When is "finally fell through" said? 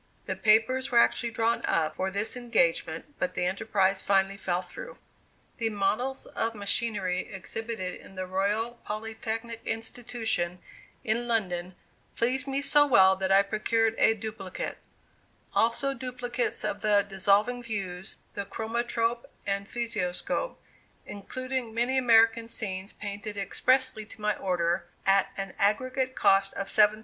4.01-4.97